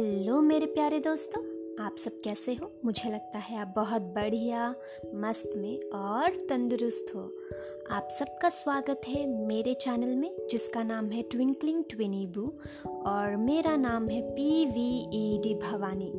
Hello 0.00 0.40
मेरे 0.40 0.66
प्यारे 0.66 0.98
दोस्तों, 1.00 1.40
आप 1.84 1.96
सब 1.98 2.12
कैसे 2.24 2.52
हो? 2.54 2.70
मुझे 2.84 3.10
लगता 3.10 3.38
है 3.38 3.58
आप 3.58 3.72
बहुत 3.76 4.02
बढ़िया, 4.02 4.68
मस्त 5.14 5.52
में 5.56 5.90
और 5.90 6.36
तंदुरुस्त 6.48 7.12
हो। 7.14 7.20
आप 7.90 8.08
सबका 8.10 8.48
स्वागत 8.48 9.00
है 9.08 9.26
मेरे 9.46 9.74
चैनल 9.74 10.14
में, 10.14 10.30
जिसका 10.50 10.82
नाम 10.82 11.10
है 11.10 11.22
ट्विंकलिंग 11.22 11.84
ट्विनीबू 11.90 12.52
और 13.06 13.36
मेरा 13.36 13.76
नाम 13.76 14.08
है 14.08 14.22
P 14.30 14.64
V 14.66 14.88
E 15.14 15.38
D 15.38 15.54
Bhavani. 15.54 16.10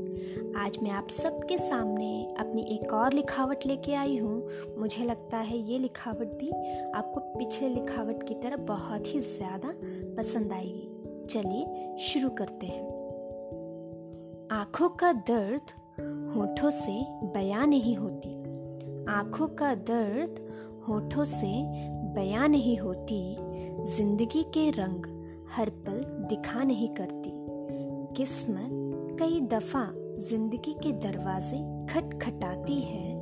आज 0.57 0.77
मैं 0.83 0.91
आप 0.91 1.09
सबके 1.09 1.57
सामने 1.57 2.35
अपनी 2.39 2.67
एक 2.75 2.93
और 2.93 3.13
लिखावट 3.13 3.65
लेके 3.65 3.93
आई 3.93 4.17
हूँ। 4.17 4.47
मुझे 4.77 5.05
लगता 5.05 5.37
है 5.37 5.57
ये 5.71 5.79
लिखावट 5.79 6.37
भी 6.39 6.51
आपको 6.91 7.19
पिछले 7.39 7.69
लिखावट 7.69 8.27
की 8.27 8.33
तरह 8.33 8.65
बहुत 8.67 9.13
ही 9.15 9.19
ज़्यादा 9.19 9.73
पसंद 10.17 10.53
आएगी। 10.53 10.87
चलिए 11.29 11.97
शुरू 11.99 12.29
करते 12.29 12.65
हैं। 12.65 12.90
आँखों 14.51 14.89
का 14.89 15.11
दर्द 15.13 15.71
होठों 16.35 16.69
से 16.69 16.93
बयां 17.33 17.67
नहीं 17.67 17.95
होती। 17.95 18.29
आँखों 19.09 19.47
का 19.47 19.73
दर्द 19.75 20.39
होठों 20.87 21.25
से 21.25 21.51
बयां 22.15 22.49
नहीं 22.49 22.77
होती। 22.77 23.37
ज़िंदगी 23.85 24.43
के 24.43 24.69
रंग 24.71 25.05
हर 25.51 25.69
पल 25.69 25.99
दिखा 26.29 26.63
नहीं 26.63 26.89
करती। 26.89 27.31
किस्मत 28.17 29.17
कई 29.19 29.41
दफ़ा 29.41 29.85
ज़िंदगी 30.19 30.73
के 30.73 30.91
दरवाजे 30.91 31.85
खटखटाती 31.93 32.79
है, 32.81 33.21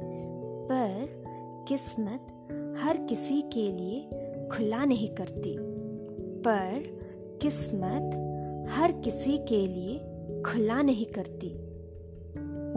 पर 0.72 1.66
किस्मत 1.68 2.28
हर 2.84 2.98
किसी 2.98 3.42
के 3.42 3.72
लिए 3.72 4.48
खुला 4.52 4.86
नहीं 4.86 5.16
करती। 5.16 5.58
पर 6.48 6.84
किस्मत 7.42 8.68
हर 8.70 8.92
किसी 8.92 9.38
के 9.38 9.68
लिए 9.68 10.09
खुला 10.46 10.82
नहीं 10.82 11.06
करती। 11.06 11.70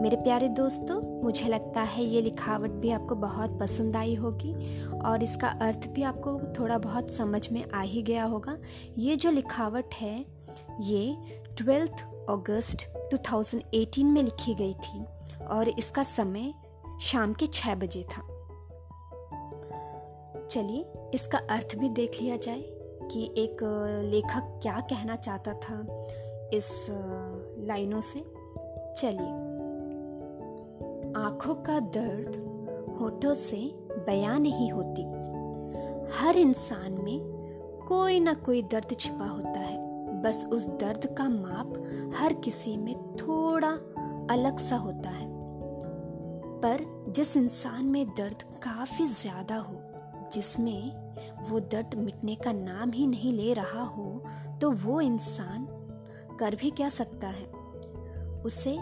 मेरे 0.01 0.15
प्यारे 0.15 0.47
दोस्तों, 0.49 1.23
मुझे 1.23 1.47
लगता 1.47 1.81
है 1.81 2.03
ये 2.03 2.21
लिखावट 2.21 2.69
भी 2.69 2.91
आपको 2.91 3.15
बहुत 3.15 3.59
पसंद 3.59 3.95
आई 3.95 4.15
होगी 4.15 4.53
और 4.99 5.23
इसका 5.23 5.47
अर्थ 5.47 5.87
भी 5.87 6.03
आपको 6.03 6.39
थोड़ा 6.59 6.77
बहुत 6.77 7.11
समझ 7.11 7.51
में 7.51 7.71
आ 7.71 7.81
ही 7.81 8.01
गया 8.01 8.23
होगा। 8.23 8.57
ये 8.97 9.15
जो 9.15 9.31
लिखावट 9.31 9.93
है, 9.93 10.25
ये 10.81 11.17
ट्वेल्थ 11.57 12.03
अगस्त 12.29 13.09
2018 13.11 14.03
में 14.03 14.23
लिखी 14.23 14.55
गई 14.55 14.73
थी 14.73 15.05
और 15.45 15.69
इसका 15.69 16.03
समय 16.03 16.53
शाम 17.01 17.33
के 17.33 17.47
छः 17.47 17.75
बजे 17.75 18.03
था। 18.03 18.21
चलिए, 20.49 20.85
इसका 21.13 21.37
अर्थ 21.37 21.75
भी 21.75 21.89
देख 21.89 22.21
लिया 22.21 22.37
जाए 22.37 22.61
कि 23.11 23.33
एक 23.37 23.57
लेखक 24.11 24.59
क्या 24.63 24.79
कहना 24.79 25.15
चाहता 25.15 25.53
था 25.53 25.87
इस 26.53 26.87
लाइनों 27.65 28.01
से 28.01 28.19
चलिए। 28.97 29.41
आँखों 31.17 31.55
का 31.55 31.79
दर्द 31.79 32.35
होठों 32.99 33.33
से 33.33 33.57
बयां 34.07 34.39
नहीं 34.39 34.71
होती। 34.71 35.03
हर 36.15 36.37
इंसान 36.37 36.93
में 37.03 37.19
कोई 37.87 38.19
ना 38.19 38.33
कोई 38.33 38.61
दर्द 38.61 38.95
छिपा 38.99 39.25
होता 39.25 39.59
है। 39.59 39.81
बस 40.21 40.45
उस 40.53 40.67
दर्द 40.79 41.05
का 41.17 41.29
माप 41.29 41.73
हर 42.15 42.33
किसी 42.33 42.75
में 42.77 42.95
थोड़ा 43.15 43.71
अलग 44.33 44.59
सा 44.59 44.75
होता 44.75 45.09
है। 45.09 45.27
पर 46.61 46.85
जिस 47.09 47.35
इंसान 47.37 47.85
में 47.85 48.05
दर्द 48.07 48.43
काफ़ी 48.63 49.07
ज़्यादा 49.07 49.57
हो, 49.57 49.75
जिसमें 50.33 51.03
वो 51.49 51.59
दर्द 51.59 51.95
मिटने 51.95 52.35
का 52.35 52.51
नाम 52.51 52.91
ही 52.91 53.07
नहीं 53.07 53.33
ले 53.33 53.53
रहा 53.53 53.83
हो 53.83 54.23
तो 54.61 54.69
वो 54.71 54.99
इंसान 55.01 55.65
कर 56.43 56.55
भी 56.55 56.71
क्या 56.71 56.89
सकता 56.89 57.27
है? 57.27 57.45
उसे 58.41 58.77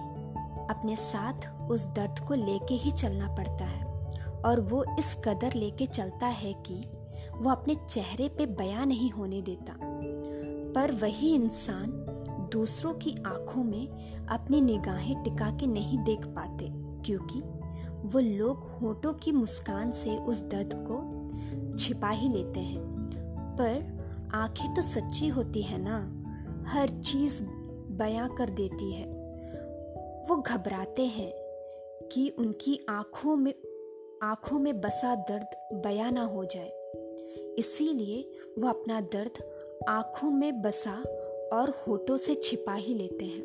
अपने 0.70 0.96
साथ 0.96 1.70
उस 1.72 1.86
दर्द 1.86 2.20
को 2.20 2.34
लेके 2.34 2.74
ही 2.74 2.92
चलना 2.92 3.36
पड़ता 3.36 3.66
है। 3.66 3.86
और 4.46 4.60
वो 4.60 4.86
इस 5.00 5.22
कदर 5.26 5.54
लेके 5.54 5.86
चलता 5.86 6.26
है 6.26 6.54
कि 6.54 6.84
वो 7.32 7.50
अपने 7.50 7.76
चेहरे 7.90 8.30
पे 8.30 8.46
बयां 8.46 8.86
नहीं 8.86 9.12
होने 9.12 9.42
देता। 9.42 9.76
पर 10.76 10.92
वही 10.92 11.36
इंसान 11.36 11.88
दूसरों 12.52 12.94
की 12.94 13.16
आँखों 13.28 13.64
में 13.64 13.88
अपनी 14.28 14.62
निगाहें 14.62 15.24
टिका 15.24 15.58
के 15.58 15.68
नहीं 15.68 15.98
देख 15.98 16.26
पाते, 16.26 16.70
क्योंकि 17.06 17.42
वो 18.08 18.20
लोग 18.20 18.58
होठों 18.82 19.14
की 19.14 19.32
मुस्कान 19.32 19.92
से 19.92 20.18
उस 20.18 20.42
दर्द 20.42 20.70
को 20.74 20.98
छिपा 21.78 22.10
ही 22.10 22.30
लेते 22.30 22.60
हैं। 22.60 22.80
पर 23.60 24.02
आँखें 24.34 24.74
तो 24.74 24.82
सच्ची 24.82 25.28
होती 25.28 25.62
है 25.62 25.78
ना? 25.82 26.18
हर 26.66 26.90
चीज़ 26.90 27.44
बयां 27.98 28.30
कर 28.30 28.50
देती 28.50 28.92
है। 28.94 29.06
वो 30.30 30.36
घबराते 30.36 31.06
हैं 31.06 31.32
कि 32.12 32.30
उनकी 32.30 32.86
आँखों 32.90 33.36
में 33.36 33.54
आँखों 34.24 34.60
में 34.60 34.82
बसा 34.82 35.16
दर्द 35.16 35.80
बयां 35.86 36.12
ना 36.12 36.24
हो 36.24 36.46
जाए। 36.46 36.72
इसीलिए 37.60 38.32
वो 38.60 38.68
अपना 38.68 39.02
दर्द 39.02 39.44
आँखों 39.90 40.32
में 40.32 40.62
बसा 40.62 41.04
और 41.54 41.84
होठों 41.88 42.18
से 42.18 42.36
छिपा 42.36 42.74
ही 42.74 42.94
लेते 42.94 43.26
हैं। 43.26 43.44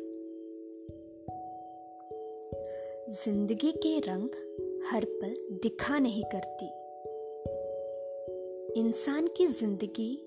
ज़िंदगी 3.09 3.71
के 3.71 3.99
रंग 3.99 4.29
हर 4.91 5.05
पल 5.05 5.59
दिखा 5.63 5.99
नहीं 5.99 6.23
करती। 6.35 6.65
इंसान 8.79 9.27
की 9.27 9.47
ज़िंदगी 9.47 10.23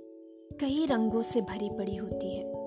कई 0.60 0.86
रंगों 0.86 1.22
से 1.22 1.40
भरी 1.40 1.70
पड़ी 1.70 1.96
होती 1.96 2.36
है। 2.36 2.59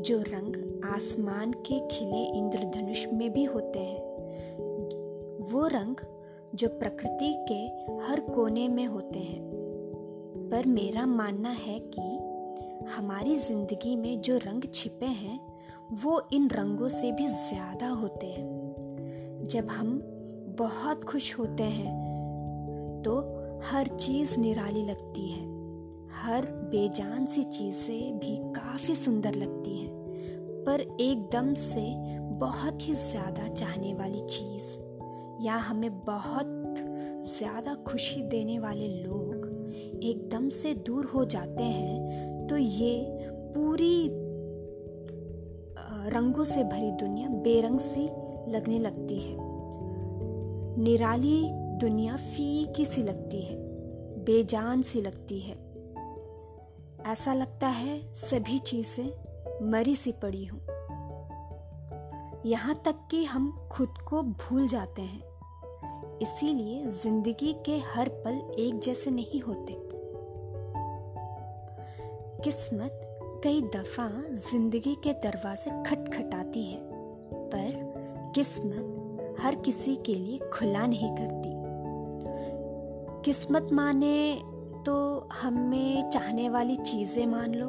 जो 0.00 0.18
रंग 0.20 0.84
आसमान 0.84 1.52
के 1.66 1.78
खिले 1.88 2.22
इंद्रधनुष 2.38 3.04
में 3.12 3.32
भी 3.32 3.44
होते 3.44 3.78
हैं, 3.78 4.00
वो 5.52 5.66
रंग 5.66 5.96
जो 6.54 6.68
प्रकृति 6.68 7.32
के 7.48 7.60
हर 8.04 8.20
कोने 8.20 8.68
में 8.68 8.86
होते 8.86 9.18
हैं। 9.18 9.42
पर 10.52 10.66
मेरा 10.66 11.06
मानना 11.06 11.50
है 11.50 11.78
कि 11.94 12.86
हमारी 12.90 13.36
ज़िंदगी 13.36 13.96
में 13.96 14.20
जो 14.20 14.36
रंग 14.36 14.62
छिपे 14.74 15.06
हैं, 15.06 15.38
वो 16.02 16.20
इन 16.32 16.48
रंगों 16.50 16.88
से 16.88 17.12
भी 17.12 17.26
ज़्यादा 17.26 17.88
होते 17.88 18.26
हैं। 18.26 19.44
जब 19.44 19.68
हम 19.68 20.00
बहुत 20.58 21.04
खुश 21.04 21.38
होते 21.38 21.62
हैं 21.62 23.02
तो 23.04 23.18
हर 23.64 23.86
चीज़ 23.86 24.38
निराली 24.40 24.82
लगती 24.82 25.28
है। 25.28 25.48
हर 26.12 26.46
बेजान 26.70 27.26
सी 27.26 27.42
चीज़ें 27.42 28.18
भी 28.18 28.36
काफ़ी 28.52 28.94
सुंदर 28.94 29.34
लगती 29.34 29.76
हैं। 29.78 29.89
पर 30.66 30.80
एकदम 31.00 31.52
से 31.54 31.84
बहुत 32.40 32.88
ही 32.88 32.94
ज़्यादा 32.94 33.48
चाहने 33.48 33.92
वाली 33.94 34.20
चीज़, 34.20 34.76
या 35.44 35.56
हमें 35.58 35.90
बहुत 36.04 36.56
ज़्यादा 37.28 37.74
खुशी 37.86 38.22
देने 38.22 38.58
वाले 38.58 38.88
लोग 39.02 40.00
एकदम 40.04 40.48
से 40.50 40.74
दूर 40.86 41.06
हो 41.06 41.24
जाते 41.26 41.64
हैं 41.64 42.46
तो 42.48 42.56
ये 42.56 42.96
पूरी 43.54 44.08
रंगों 46.10 46.44
से 46.44 46.64
भरी 46.64 46.90
दुनिया 47.00 47.28
बेरंग 47.28 47.78
सी 47.78 48.04
लगने 48.48 48.78
लगती 48.78 49.18
है। 49.18 49.36
निराली 50.78 51.42
दुनिया 51.80 52.16
फीकी 52.16 52.84
सी 52.84 53.02
लगती 53.02 53.40
है, 53.40 53.56
बेजान 54.24 54.82
सी 54.82 55.00
लगती 55.02 55.38
है। 55.40 55.56
ऐसा 57.06 57.34
लगता 57.34 57.68
है 57.68 58.00
सभी 58.14 58.58
चीज़ें 58.60 59.10
मरी 59.62 59.96
सी 59.96 60.12
पड़ी 60.12 60.44
हूँ। 60.44 60.60
यहाँ 62.46 62.74
तक 62.74 62.94
कि 63.10 63.24
हम 63.24 63.68
खुद 63.72 63.88
को 64.08 64.22
भूल 64.22 64.68
जाते 64.68 65.02
हैं। 65.02 66.18
इसीलिए 66.22 66.86
ज़िंदगी 66.86 67.52
के 67.66 67.78
हर 67.78 68.08
पल 68.08 68.54
एक 68.58 68.78
जैसे 68.78 69.10
नहीं 69.10 69.40
होते। 69.40 69.76
किस्मत 72.44 73.06
कई 73.44 73.60
दफ़ा 73.62 74.08
ज़िंदगी 74.32 74.94
के 74.94 75.12
दरवाजे 75.12 75.70
खटखटाती 75.82 76.64
है, 76.64 76.80
पर 77.54 78.32
किस्मत 78.34 79.36
हर 79.40 79.54
किसी 79.54 79.96
के 79.96 80.14
लिए 80.14 80.38
खुला 80.38 80.86
नहीं 80.86 81.10
करती। 81.10 81.50
किस्मत 83.24 83.68
माने 83.72 84.42
तो 84.86 85.28
हमें 85.32 86.10
चाहने 86.10 86.48
वाली 86.48 86.76
चीज़ें 86.76 87.26
मान 87.26 87.54
लो 87.54 87.68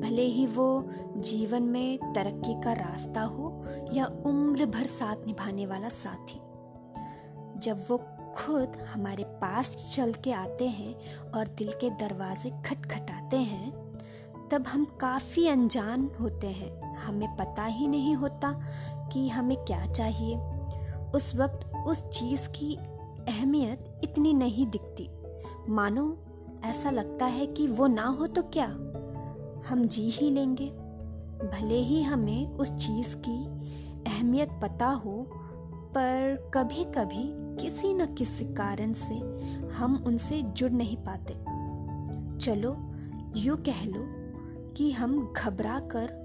भले 0.00 0.22
ही 0.22 0.46
वो 0.46 0.88
जीवन 1.16 1.62
में 1.62 1.98
तरक्की 2.12 2.54
का 2.54 2.72
रास्ता 2.72 3.22
हो 3.22 3.64
या 3.92 4.06
उम्र 4.06 4.66
भर 4.66 4.86
साथ 4.86 5.16
निभाने 5.26 5.66
वाला 5.66 5.88
साथी। 5.88 6.40
जब 7.60 7.84
वो 7.90 8.00
खुद 8.34 8.72
हमारे 8.94 9.24
पास 9.24 9.94
चल 9.96 10.12
के 10.12 10.32
आते 10.32 10.66
हैं 10.66 11.16
और 11.34 11.48
दिल 11.48 11.72
के 11.72 11.90
दरवाजे 11.90 12.50
खटखटाते 12.50 13.36
हैं, 13.36 13.84
तब 14.52 14.66
हम 14.66 14.84
काफ़ी 14.84 15.48
अनजान 15.48 16.10
होते 16.20 16.46
हैं। 16.46 16.96
हमें 16.96 17.36
पता 17.36 17.64
ही 17.64 17.86
नहीं 17.86 18.14
होता 18.14 18.60
कि 19.12 19.28
हमें 19.28 19.56
क्या 19.56 19.86
चाहिए। 19.86 20.36
उस 21.14 21.36
वक्त 21.36 21.76
उस 21.86 22.08
चीज़ 22.08 22.48
की 22.48 22.76
अहमियत 23.28 24.00
इतनी 24.04 24.32
नहीं 24.32 24.66
दिखती। 24.66 25.10
मानो 25.68 26.18
ऐसा 26.64 26.90
लगता 26.90 27.26
है 27.26 27.46
कि 27.46 27.68
वो 27.68 27.86
ना 27.86 28.06
हो 28.06 28.26
तो 28.26 28.42
क्या? 28.42 28.66
हम 29.68 29.84
जी 29.84 30.10
ही 30.10 30.30
लेंगे। 30.30 30.70
भले 31.44 31.74
ही 31.74 32.02
हमें 32.02 32.54
उस 32.54 32.72
चीज़ 32.72 33.16
की 33.16 33.44
अहमियत 34.10 34.48
पता 34.62 34.86
हो, 34.86 35.26
पर 35.94 36.50
कभी 36.54 36.84
कभी 36.84 37.44
किसी 37.64 37.94
न 37.94 38.14
किसी 38.14 38.44
कारण 38.44 38.92
से 38.92 39.14
हम 39.68 40.04
उनसे 40.06 40.42
जुड़ 40.42 40.70
नहीं 40.70 40.96
पाते। 40.96 41.34
चलो, 42.38 42.76
यूँ 43.36 43.56
कह 43.56 43.84
लो 43.84 44.24
कि 44.72 44.90
हम 44.92 45.32
घबरा 45.32 45.80
कर 45.80 46.24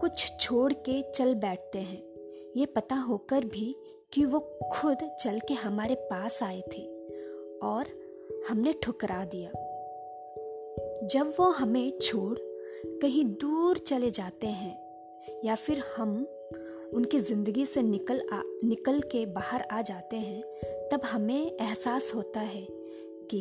कुछ 0.00 0.32
छोड़ 0.40 0.72
के 0.72 1.02
चल 1.02 1.34
बैठते 1.34 1.78
हैं। 1.78 2.02
ये 2.56 2.66
पता 2.66 2.96
होकर 2.96 3.44
भी 3.44 3.76
कि 4.12 4.24
वो 4.24 4.40
खुद 4.72 4.96
चल 5.20 5.40
के 5.48 5.54
हमारे 5.54 5.94
पास 5.94 6.42
आए 6.42 6.60
थे 6.60 6.82
और 7.58 7.84
हमने 8.50 8.72
ठुकरा 8.72 9.24
दिया। 9.24 9.69
जब 11.02 11.32
वो 11.38 11.44
हमें 11.50 11.98
छोड़ 11.98 12.38
कहीं 13.02 13.24
दूर 13.24 13.78
चले 13.78 14.10
जाते 14.10 14.46
हैं, 14.46 14.74
या 15.44 15.54
फिर 15.54 15.82
हम 15.96 16.26
उनकी 16.94 17.18
ज़िंदगी 17.18 17.64
से 17.66 17.82
निकल 17.82 18.20
आ, 18.32 18.40
निकल 18.64 19.00
के 19.00 19.24
बाहर 19.26 19.62
आ 19.72 19.80
जाते 19.82 20.16
हैं, 20.16 20.42
तब 20.92 21.00
हमें 21.04 21.52
एहसास 21.52 22.12
होता 22.14 22.40
है 22.40 22.66
कि 23.30 23.40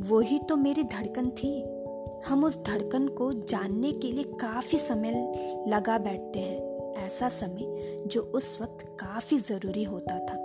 वही 0.00 0.38
तो 0.38 0.56
मेरी 0.56 0.82
धड़कन 0.84 1.30
थी। 1.30 1.52
हम 2.26 2.44
उस 2.44 2.58
धड़कन 2.58 3.08
को 3.08 3.32
जानने 3.32 3.92
के 3.92 4.12
लिए 4.12 4.24
काफ़ी 4.24 4.78
समय 4.78 5.64
लगा 5.68 5.98
बैठते 5.98 6.38
हैं, 6.38 6.94
ऐसा 6.96 7.28
समय 7.28 8.02
जो 8.06 8.22
उस 8.22 8.56
वक्त 8.60 8.86
काफ़ी 9.00 9.38
ज़रूरी 9.38 9.84
होता 9.84 10.18
था। 10.18 10.44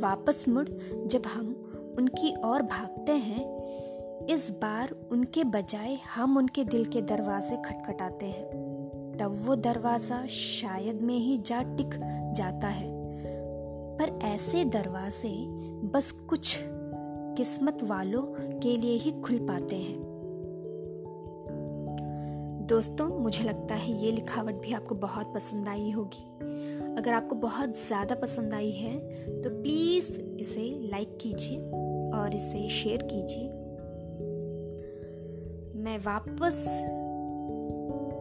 वापस 0.00 0.44
मुड़ 0.48 0.68
जब 1.06 1.26
हम 1.26 1.94
उनकी 1.98 2.34
ओर 2.44 2.62
भागते 2.62 3.12
हैं 3.12 3.61
इस 4.30 4.50
बार 4.52 4.94
उनके 5.12 5.44
बजाय 5.44 5.94
हम 6.14 6.36
उनके 6.36 6.64
दिल 6.64 6.84
के 6.84 7.00
दरवाजे 7.02 7.56
खटखटाते 7.56 8.26
हैं। 8.26 9.16
तब 9.20 9.34
वो 9.46 9.56
दरवाज़ा 9.56 10.26
शायद 10.26 11.00
में 11.02 11.18
ही 11.18 11.38
जा 11.38 11.62
टिक 11.62 11.94
जाता 12.36 12.68
है। 12.68 12.90
पर 13.98 14.18
ऐसे 14.24 14.64
दरवाजे 14.64 15.34
बस 15.88 16.10
कुछ 16.10 16.56
किस्मत 17.36 17.78
वालों 17.82 18.22
के 18.58 18.76
लिए 18.76 18.96
ही 18.96 19.12
खुल 19.12 19.38
पाते 19.38 19.76
हैं। 19.76 20.00
दोस्तों, 22.66 23.08
मुझे 23.08 23.44
लगता 23.44 23.74
है 23.74 24.04
ये 24.04 24.10
लिखावट 24.12 24.54
भी 24.54 24.72
आपको 24.72 24.94
बहुत 24.94 25.34
पसंद 25.34 25.68
आई 25.68 25.90
होगी। 25.90 26.24
अगर 26.96 27.12
आपको 27.12 27.34
बहुत 27.34 27.78
ज़्यादा 27.78 28.14
पसंद 28.14 28.54
आई 28.54 28.70
है 28.70 28.98
तो 29.42 29.50
प्लीज़ 29.62 30.20
इसे 30.20 30.88
लाइक 30.90 31.18
कीजिए 31.22 31.58
और 32.14 32.34
इसे 32.34 32.68
शेयर 32.68 33.02
कीजिए। 33.02 33.61
मैं 35.82 35.98
वापस 35.98 36.68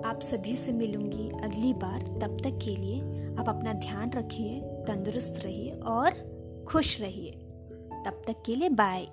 आप 0.05 0.19
सभी 0.21 0.55
से 0.55 0.71
मिलूँगी 0.71 1.29
अगली 1.29 1.73
बार। 1.73 1.99
तब 1.99 2.37
तक 2.43 2.59
के 2.63 2.75
लिए 2.75 3.01
आप 3.39 3.49
अपना 3.49 3.73
ध्यान 3.73 4.11
रखिए, 4.11 4.61
तंदुरुस्त 4.61 5.35
रहिए 5.43 5.71
और 5.71 6.11
खुश 6.67 7.01
रहिए। 7.01 7.31
तब 8.05 8.21
तक 8.27 8.35
के 8.45 8.55
लिए 8.55 8.69
बाय 8.69 9.07